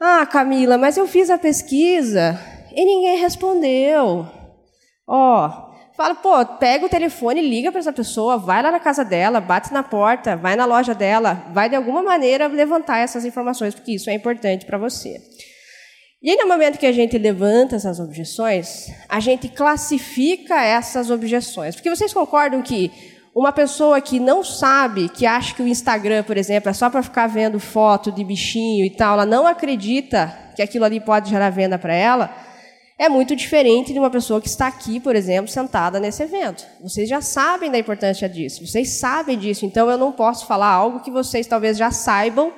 Ah, 0.00 0.24
Camila, 0.26 0.78
mas 0.78 0.96
eu 0.96 1.06
fiz 1.06 1.28
a 1.28 1.36
pesquisa 1.36 2.38
e 2.72 2.84
ninguém 2.84 3.18
respondeu. 3.18 4.26
Ó, 5.06 5.46
oh, 5.46 5.74
fala, 5.94 6.14
pô, 6.14 6.44
pega 6.58 6.86
o 6.86 6.88
telefone, 6.88 7.42
liga 7.42 7.70
para 7.70 7.80
essa 7.80 7.92
pessoa, 7.92 8.38
vai 8.38 8.62
lá 8.62 8.72
na 8.72 8.80
casa 8.80 9.04
dela, 9.04 9.38
bate 9.38 9.70
na 9.72 9.82
porta, 9.82 10.34
vai 10.34 10.56
na 10.56 10.64
loja 10.64 10.94
dela, 10.94 11.44
vai 11.52 11.68
de 11.68 11.76
alguma 11.76 12.02
maneira 12.02 12.46
levantar 12.46 12.98
essas 12.98 13.24
informações, 13.24 13.74
porque 13.74 13.92
isso 13.92 14.08
é 14.08 14.14
importante 14.14 14.64
para 14.64 14.78
você. 14.78 15.20
E 16.24 16.30
aí, 16.30 16.38
no 16.38 16.48
momento 16.48 16.78
que 16.78 16.86
a 16.86 16.92
gente 16.92 17.18
levanta 17.18 17.76
essas 17.76 18.00
objeções, 18.00 18.90
a 19.06 19.20
gente 19.20 19.46
classifica 19.46 20.54
essas 20.64 21.10
objeções. 21.10 21.74
Porque 21.74 21.90
vocês 21.90 22.14
concordam 22.14 22.62
que 22.62 22.90
uma 23.34 23.52
pessoa 23.52 24.00
que 24.00 24.18
não 24.18 24.42
sabe, 24.42 25.10
que 25.10 25.26
acha 25.26 25.54
que 25.54 25.62
o 25.62 25.68
Instagram, 25.68 26.22
por 26.22 26.38
exemplo, 26.38 26.70
é 26.70 26.72
só 26.72 26.88
para 26.88 27.02
ficar 27.02 27.26
vendo 27.26 27.60
foto 27.60 28.10
de 28.10 28.24
bichinho 28.24 28.86
e 28.86 28.88
tal, 28.88 29.12
ela 29.12 29.26
não 29.26 29.46
acredita 29.46 30.34
que 30.56 30.62
aquilo 30.62 30.86
ali 30.86 30.98
pode 30.98 31.28
gerar 31.28 31.50
venda 31.50 31.76
para 31.78 31.92
ela, 31.92 32.34
é 32.98 33.06
muito 33.06 33.36
diferente 33.36 33.92
de 33.92 33.98
uma 33.98 34.08
pessoa 34.08 34.40
que 34.40 34.48
está 34.48 34.66
aqui, 34.66 34.98
por 34.98 35.14
exemplo, 35.14 35.50
sentada 35.50 36.00
nesse 36.00 36.22
evento. 36.22 36.64
Vocês 36.80 37.06
já 37.06 37.20
sabem 37.20 37.70
da 37.70 37.78
importância 37.78 38.26
disso, 38.30 38.66
vocês 38.66 38.98
sabem 38.98 39.36
disso, 39.38 39.66
então 39.66 39.90
eu 39.90 39.98
não 39.98 40.10
posso 40.10 40.46
falar 40.46 40.68
algo 40.68 41.00
que 41.00 41.10
vocês 41.10 41.46
talvez 41.46 41.76
já 41.76 41.90
saibam 41.90 42.50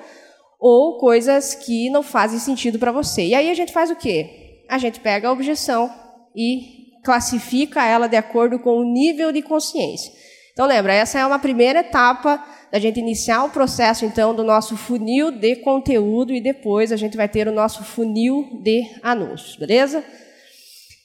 ou 0.58 0.98
coisas 0.98 1.54
que 1.54 1.90
não 1.90 2.02
fazem 2.02 2.38
sentido 2.38 2.78
para 2.78 2.92
você. 2.92 3.26
E 3.26 3.34
aí 3.34 3.50
a 3.50 3.54
gente 3.54 3.72
faz 3.72 3.90
o 3.90 3.96
quê? 3.96 4.62
A 4.68 4.78
gente 4.78 5.00
pega 5.00 5.28
a 5.28 5.32
objeção 5.32 5.92
e 6.34 6.92
classifica 7.04 7.84
ela 7.84 8.08
de 8.08 8.16
acordo 8.16 8.58
com 8.58 8.78
o 8.78 8.84
nível 8.84 9.32
de 9.32 9.42
consciência. 9.42 10.12
Então 10.52 10.66
lembra, 10.66 10.92
essa 10.92 11.18
é 11.18 11.26
uma 11.26 11.38
primeira 11.38 11.80
etapa 11.80 12.42
da 12.72 12.78
gente 12.78 12.98
iniciar 12.98 13.44
o 13.44 13.50
processo 13.50 14.04
então 14.04 14.34
do 14.34 14.42
nosso 14.42 14.76
funil 14.76 15.30
de 15.30 15.56
conteúdo 15.56 16.32
e 16.32 16.40
depois 16.40 16.90
a 16.90 16.96
gente 16.96 17.16
vai 17.16 17.28
ter 17.28 17.46
o 17.46 17.52
nosso 17.52 17.84
funil 17.84 18.60
de 18.62 18.82
anúncios, 19.02 19.56
beleza? 19.56 20.02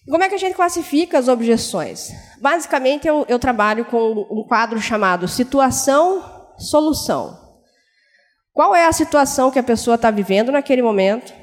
Como 0.10 0.24
é 0.24 0.30
que 0.30 0.36
a 0.36 0.40
gente 0.40 0.56
classifica 0.56 1.20
as 1.20 1.28
objeções? 1.28 2.12
Basicamente, 2.42 3.08
eu, 3.08 3.24
eu 3.30 3.38
trabalho 3.38 3.86
com 3.86 4.26
um 4.32 4.44
quadro 4.44 4.82
chamado 4.82 5.28
situação-solução. 5.28 7.41
Qual 8.54 8.76
é 8.76 8.86
a 8.86 8.92
situação 8.92 9.50
que 9.50 9.60
a 9.60 9.64
pessoa 9.64 9.96
está 9.96 10.12
vivendo 10.12 10.52
naquele 10.52 10.82
momento? 10.82 11.34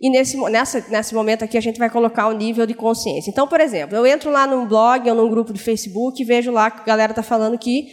E 0.00 0.08
nesse, 0.08 0.38
nessa, 0.50 0.82
nesse 0.88 1.14
momento 1.14 1.44
aqui 1.44 1.58
a 1.58 1.60
gente 1.60 1.78
vai 1.78 1.90
colocar 1.90 2.26
o 2.28 2.32
nível 2.32 2.64
de 2.64 2.72
consciência. 2.72 3.30
Então, 3.30 3.46
por 3.46 3.60
exemplo, 3.60 3.94
eu 3.94 4.06
entro 4.06 4.30
lá 4.30 4.46
num 4.46 4.66
blog 4.66 5.08
ou 5.10 5.14
num 5.14 5.28
grupo 5.28 5.52
de 5.52 5.60
Facebook 5.60 6.20
e 6.20 6.24
vejo 6.24 6.50
lá 6.50 6.70
que 6.70 6.80
a 6.80 6.84
galera 6.84 7.12
está 7.12 7.22
falando 7.22 7.58
que, 7.58 7.86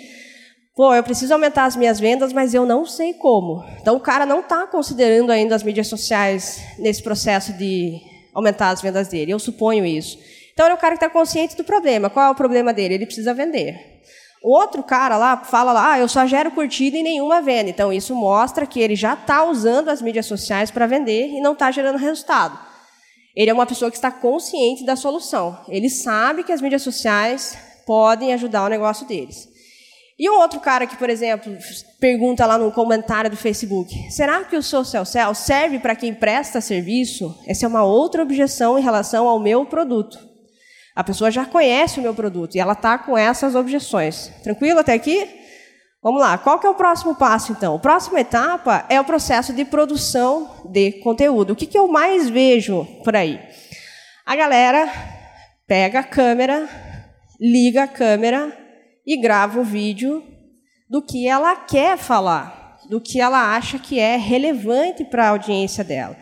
pô, 0.74 0.96
eu 0.96 1.04
preciso 1.04 1.34
aumentar 1.34 1.66
as 1.66 1.76
minhas 1.76 2.00
vendas, 2.00 2.32
mas 2.32 2.54
eu 2.54 2.66
não 2.66 2.86
sei 2.86 3.14
como. 3.14 3.62
Então, 3.82 3.98
o 3.98 4.00
cara 4.00 4.26
não 4.26 4.40
está 4.40 4.66
considerando 4.66 5.32
ainda 5.32 5.54
as 5.54 5.64
mídias 5.64 5.88
sociais 5.88 6.62
nesse 6.80 7.04
processo 7.04 7.52
de 7.58 8.00
aumentar 8.34 8.70
as 8.70 8.82
vendas 8.82 9.10
dele. 9.10 9.34
Eu 9.34 9.40
suponho 9.40 9.86
isso. 9.86 10.18
Então, 10.54 10.66
ele 10.66 10.74
é 10.74 10.78
o 10.78 10.80
cara 10.80 10.96
que 10.98 11.04
está 11.04 11.10
consciente 11.10 11.58
do 11.58 11.64
problema. 11.66 12.10
Qual 12.10 12.26
é 12.26 12.30
o 12.30 12.36
problema 12.36 12.74
dele? 12.74 12.94
Ele 12.94 13.06
precisa 13.06 13.34
vender. 13.34 13.97
Outro 14.50 14.82
cara 14.82 15.18
lá 15.18 15.36
fala 15.44 15.74
lá, 15.74 15.92
ah, 15.92 16.00
eu 16.00 16.08
só 16.08 16.26
gero 16.26 16.52
curtida 16.52 16.96
e 16.96 17.04
nenhuma 17.04 17.42
venda. 17.42 17.70
Então, 17.70 17.92
isso 17.92 18.16
mostra 18.16 18.66
que 18.66 18.80
ele 18.80 18.96
já 18.96 19.14
está 19.14 19.44
usando 19.44 19.90
as 19.90 20.02
mídias 20.02 20.26
sociais 20.26 20.72
para 20.72 20.88
vender 20.88 21.28
e 21.28 21.42
não 21.42 21.52
está 21.52 21.70
gerando 21.70 21.98
resultado. 21.98 22.58
Ele 23.36 23.52
é 23.52 23.54
uma 23.54 23.66
pessoa 23.66 23.92
que 23.92 23.98
está 23.98 24.10
consciente 24.10 24.86
da 24.86 24.96
solução. 24.96 25.60
Ele 25.68 25.90
sabe 25.90 26.46
que 26.46 26.54
as 26.54 26.62
mídias 26.62 26.82
sociais 26.82 27.58
podem 27.86 28.34
ajudar 28.34 28.64
o 28.64 28.70
negócio 28.70 29.06
deles. 29.06 29.50
E 30.18 30.30
um 30.30 30.40
outro 30.40 30.62
cara 30.62 30.88
que, 30.88 30.96
por 30.96 31.10
exemplo, 31.10 31.56
pergunta 32.00 32.46
lá 32.46 32.58
no 32.58 32.72
comentário 32.72 33.30
do 33.30 33.36
Facebook: 33.36 33.94
será 34.10 34.46
que 34.46 34.56
o 34.56 34.64
social 34.64 35.06
cell 35.06 35.36
serve 35.36 35.78
para 35.78 35.94
quem 35.94 36.14
presta 36.14 36.62
serviço? 36.62 37.38
Essa 37.46 37.66
é 37.66 37.68
uma 37.68 37.84
outra 37.84 38.24
objeção 38.24 38.80
em 38.80 38.82
relação 38.82 39.28
ao 39.28 39.42
meu 39.42 39.66
produto. 39.66 40.27
A 40.98 41.04
pessoa 41.04 41.30
já 41.30 41.46
conhece 41.46 42.00
o 42.00 42.02
meu 42.02 42.16
produto 42.16 42.56
e 42.56 42.60
ela 42.60 42.74
está 42.74 42.98
com 42.98 43.16
essas 43.16 43.54
objeções. 43.54 44.32
Tranquilo 44.42 44.80
até 44.80 44.94
aqui? 44.94 45.30
Vamos 46.02 46.20
lá. 46.20 46.40
Qual 46.40 46.58
que 46.58 46.66
é 46.66 46.70
o 46.72 46.74
próximo 46.74 47.14
passo, 47.14 47.52
então? 47.52 47.76
A 47.76 47.80
próxima 47.80 48.20
etapa 48.20 48.84
é 48.90 49.00
o 49.00 49.04
processo 49.04 49.54
de 49.54 49.64
produção 49.64 50.50
de 50.66 50.94
conteúdo. 50.94 51.54
O 51.54 51.56
que, 51.56 51.68
que 51.68 51.78
eu 51.78 51.88
mais 51.88 52.28
vejo 52.28 52.84
por 53.04 53.16
aí? 53.16 53.40
A 54.26 54.36
galera 54.36 54.92
pega 55.68 56.00
a 56.00 56.04
câmera, 56.04 56.68
liga 57.40 57.84
a 57.84 57.88
câmera 57.88 58.52
e 59.06 59.22
grava 59.22 59.60
o 59.60 59.64
vídeo 59.64 60.24
do 60.90 61.00
que 61.00 61.28
ela 61.28 61.58
quer 61.58 61.96
falar, 62.00 62.80
do 62.90 63.00
que 63.00 63.22
ela 63.22 63.56
acha 63.56 63.78
que 63.78 64.00
é 64.00 64.18
relevante 64.18 65.06
para 65.06 65.28
a 65.28 65.30
audiência 65.30 65.84
dela. 65.84 66.18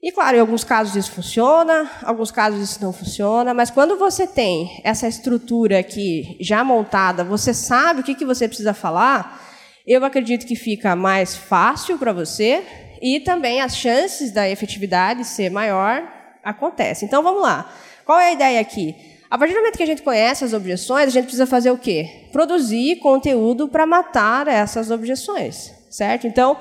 E 0.00 0.12
claro, 0.12 0.36
em 0.36 0.40
alguns 0.40 0.62
casos 0.62 0.94
isso 0.94 1.10
funciona, 1.10 1.90
alguns 2.04 2.30
casos 2.30 2.60
isso 2.60 2.80
não 2.80 2.92
funciona, 2.92 3.52
mas 3.52 3.68
quando 3.68 3.98
você 3.98 4.28
tem 4.28 4.80
essa 4.84 5.08
estrutura 5.08 5.80
aqui 5.80 6.36
já 6.40 6.62
montada, 6.62 7.24
você 7.24 7.52
sabe 7.52 8.00
o 8.00 8.04
que, 8.04 8.14
que 8.14 8.24
você 8.24 8.46
precisa 8.46 8.72
falar, 8.72 9.44
eu 9.84 10.04
acredito 10.04 10.46
que 10.46 10.54
fica 10.54 10.94
mais 10.94 11.34
fácil 11.34 11.98
para 11.98 12.12
você 12.12 12.62
e 13.02 13.18
também 13.18 13.60
as 13.60 13.76
chances 13.76 14.30
da 14.30 14.48
efetividade 14.48 15.24
ser 15.24 15.50
maior 15.50 16.06
acontecem. 16.44 17.06
Então 17.06 17.20
vamos 17.20 17.42
lá. 17.42 17.68
Qual 18.04 18.20
é 18.20 18.28
a 18.28 18.32
ideia 18.32 18.60
aqui? 18.60 18.94
A 19.28 19.36
partir 19.36 19.52
do 19.52 19.58
momento 19.58 19.76
que 19.76 19.82
a 19.82 19.86
gente 19.86 20.02
conhece 20.02 20.44
as 20.44 20.52
objeções, 20.52 21.08
a 21.08 21.10
gente 21.10 21.24
precisa 21.24 21.46
fazer 21.46 21.72
o 21.72 21.76
quê? 21.76 22.28
Produzir 22.30 22.96
conteúdo 22.96 23.66
para 23.66 23.84
matar 23.84 24.46
essas 24.46 24.92
objeções, 24.92 25.72
certo? 25.90 26.26
Então, 26.26 26.56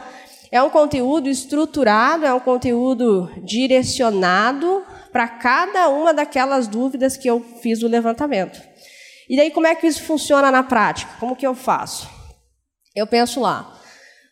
é 0.51 0.61
um 0.61 0.69
conteúdo 0.69 1.29
estruturado, 1.29 2.25
é 2.25 2.33
um 2.33 2.39
conteúdo 2.39 3.29
direcionado 3.43 4.83
para 5.11 5.27
cada 5.27 5.89
uma 5.89 6.13
daquelas 6.13 6.67
dúvidas 6.67 7.17
que 7.17 7.29
eu 7.29 7.41
fiz 7.61 7.81
o 7.81 7.87
levantamento. 7.87 8.61
E 9.29 9.35
daí, 9.35 9.51
como 9.51 9.67
é 9.67 9.75
que 9.75 9.87
isso 9.87 10.03
funciona 10.03 10.49
na 10.51 10.63
prática? 10.63 11.11
Como 11.19 11.35
que 11.35 11.45
eu 11.45 11.53
faço? 11.53 12.09
Eu 12.95 13.05
penso 13.05 13.39
lá, 13.41 13.73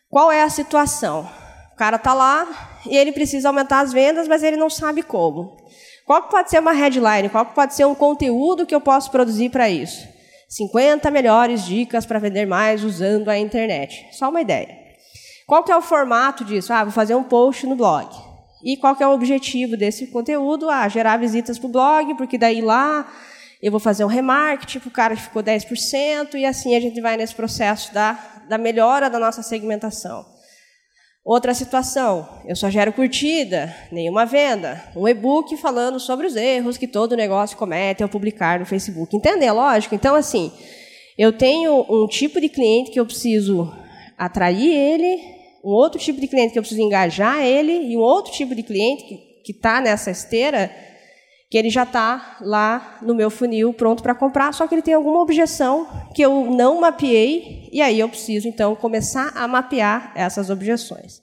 qual 0.08 0.32
é 0.32 0.42
a 0.42 0.48
situação? 0.48 1.28
O 1.72 1.76
cara 1.76 1.96
está 1.96 2.14
lá 2.14 2.80
e 2.86 2.96
ele 2.96 3.12
precisa 3.12 3.48
aumentar 3.48 3.80
as 3.80 3.92
vendas, 3.92 4.26
mas 4.26 4.42
ele 4.42 4.56
não 4.56 4.70
sabe 4.70 5.02
como. 5.02 5.56
Qual 6.06 6.22
pode 6.22 6.50
ser 6.50 6.60
uma 6.60 6.72
headline? 6.72 7.28
Qual 7.28 7.44
pode 7.46 7.74
ser 7.74 7.84
um 7.84 7.94
conteúdo 7.94 8.64
que 8.64 8.74
eu 8.74 8.80
posso 8.80 9.10
produzir 9.10 9.50
para 9.50 9.68
isso? 9.68 10.08
50 10.48 11.10
melhores 11.10 11.64
dicas 11.64 12.06
para 12.06 12.20
vender 12.20 12.46
mais 12.46 12.84
usando 12.84 13.28
a 13.28 13.36
internet. 13.36 14.06
Só 14.12 14.30
uma 14.30 14.40
ideia. 14.40 14.85
Qual 15.46 15.62
que 15.62 15.70
é 15.70 15.76
o 15.76 15.82
formato 15.82 16.44
disso? 16.44 16.72
Ah, 16.72 16.82
vou 16.82 16.92
fazer 16.92 17.14
um 17.14 17.22
post 17.22 17.66
no 17.66 17.76
blog. 17.76 18.08
E 18.64 18.76
qual 18.76 18.96
que 18.96 19.02
é 19.02 19.06
o 19.06 19.12
objetivo 19.12 19.76
desse 19.76 20.08
conteúdo? 20.08 20.68
Ah, 20.68 20.88
gerar 20.88 21.18
visitas 21.18 21.56
para 21.58 21.68
o 21.68 21.70
blog, 21.70 22.14
porque 22.16 22.36
daí 22.36 22.60
lá 22.60 23.06
eu 23.62 23.70
vou 23.70 23.80
fazer 23.80 24.04
um 24.04 24.08
remarketing 24.08 24.86
o 24.86 24.90
cara 24.90 25.16
ficou 25.16 25.42
10%, 25.42 26.34
e 26.34 26.44
assim 26.44 26.74
a 26.74 26.80
gente 26.80 27.00
vai 27.00 27.16
nesse 27.16 27.34
processo 27.34 27.94
da, 27.94 28.18
da 28.48 28.58
melhora 28.58 29.08
da 29.08 29.18
nossa 29.18 29.42
segmentação. 29.42 30.26
Outra 31.24 31.54
situação, 31.54 32.28
eu 32.46 32.54
só 32.54 32.70
gero 32.70 32.92
curtida, 32.92 33.74
nenhuma 33.90 34.24
venda. 34.24 34.80
Um 34.94 35.08
e-book 35.08 35.56
falando 35.56 35.98
sobre 35.98 36.26
os 36.26 36.36
erros 36.36 36.76
que 36.76 36.86
todo 36.86 37.16
negócio 37.16 37.56
comete 37.56 38.02
ao 38.02 38.08
publicar 38.08 38.60
no 38.60 38.66
Facebook. 38.66 39.16
Entendem 39.16 39.48
a 39.48 39.52
lógica? 39.52 39.94
Então, 39.94 40.14
assim, 40.14 40.52
eu 41.18 41.32
tenho 41.32 41.84
um 41.88 42.06
tipo 42.06 42.40
de 42.40 42.48
cliente 42.48 42.92
que 42.92 43.00
eu 43.00 43.06
preciso 43.06 43.72
atrair 44.16 44.72
ele, 44.72 45.35
um 45.66 45.72
outro 45.72 45.98
tipo 45.98 46.20
de 46.20 46.28
cliente 46.28 46.52
que 46.52 46.58
eu 46.60 46.62
preciso 46.62 46.80
engajar 46.80 47.42
ele, 47.42 47.72
e 47.72 47.96
um 47.96 48.00
outro 48.00 48.32
tipo 48.32 48.54
de 48.54 48.62
cliente 48.62 49.02
que 49.44 49.50
está 49.50 49.80
nessa 49.80 50.12
esteira, 50.12 50.70
que 51.50 51.58
ele 51.58 51.70
já 51.70 51.82
está 51.82 52.38
lá 52.40 52.98
no 53.02 53.16
meu 53.16 53.30
funil 53.30 53.74
pronto 53.74 54.00
para 54.00 54.14
comprar, 54.14 54.54
só 54.54 54.68
que 54.68 54.76
ele 54.76 54.82
tem 54.82 54.94
alguma 54.94 55.20
objeção 55.20 55.88
que 56.14 56.22
eu 56.22 56.52
não 56.52 56.80
mapeei, 56.80 57.68
e 57.72 57.82
aí 57.82 57.98
eu 57.98 58.08
preciso, 58.08 58.46
então, 58.46 58.76
começar 58.76 59.32
a 59.34 59.48
mapear 59.48 60.12
essas 60.14 60.50
objeções. 60.50 61.14